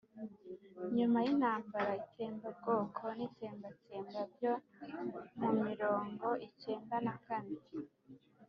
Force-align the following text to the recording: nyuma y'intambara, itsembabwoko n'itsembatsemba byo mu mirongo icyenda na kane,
nyuma 0.95 1.17
y'intambara, 1.25 1.91
itsembabwoko 2.03 3.03
n'itsembatsemba 3.17 4.21
byo 4.33 4.53
mu 5.39 5.49
mirongo 5.65 6.27
icyenda 6.47 6.95
na 7.05 7.15
kane, 7.25 7.57